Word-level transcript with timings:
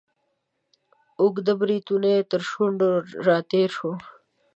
اوږده 1.21 1.53
بریتونه 1.59 2.07
یې 2.15 2.21
تر 2.31 2.41
شونډو 2.49 2.89
را 3.25 3.37
تیر 3.51 3.71
وه. 3.79 3.93